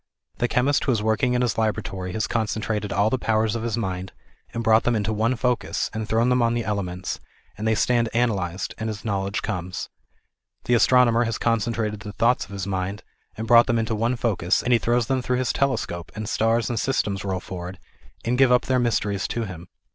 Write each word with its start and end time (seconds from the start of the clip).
The 0.39 0.47
chemist 0.47 0.85
who 0.85 0.91
is 0.91 1.03
working 1.03 1.35
in 1.35 1.43
his 1.43 1.59
laboratory 1.59 2.11
has 2.13 2.25
concen 2.25 2.63
trated 2.63 2.91
all 2.91 3.11
the 3.11 3.19
powers 3.19 3.55
of 3.55 3.61
his 3.61 3.77
mind, 3.77 4.13
and 4.51 4.63
brought 4.63 4.81
them 4.83 4.95
into 4.95 5.13
one 5.13 5.35
focus, 5.35 5.91
and 5.93 6.09
thrown 6.09 6.29
them 6.29 6.41
on 6.41 6.55
the 6.55 6.65
elements, 6.65 7.19
and 7.55 7.67
they 7.67 7.75
320 7.75 8.09
THE 8.09 8.23
IDEAL 8.23 8.33
OF 8.33 8.39
A 8.39 8.41
UNIVERSAL 8.41 8.41
RELIGION. 8.41 8.65
stand 8.65 8.73
analysed, 8.73 8.73
and 8.79 8.87
his 8.87 9.05
knowledge 9.05 9.41
comes. 9.43 9.89
The 10.63 10.73
astrono 10.73 11.13
mer 11.13 11.25
has 11.25 11.37
concentrated 11.37 11.99
the 11.99 12.13
thoughts 12.13 12.45
of 12.45 12.49
his 12.49 12.65
mind, 12.65 13.03
and 13.37 13.47
brought 13.47 13.67
them 13.67 13.77
into 13.77 13.93
one 13.93 14.15
focus, 14.15 14.63
and 14.63 14.73
he 14.73 14.79
throws 14.79 15.05
them 15.05 15.21
through 15.21 15.35
^ 15.35 15.37
his 15.37 15.53
telescope, 15.53 16.11
and 16.15 16.27
stars 16.27 16.67
and 16.67 16.79
systems 16.79 17.23
roll 17.23 17.39
forward 17.39 17.77
and 18.25 18.39
give 18.39 18.51
up 18.51 18.63
their 18.65 18.79
mysteries 18.79 19.27
to 19.27 19.43
him. 19.45 19.67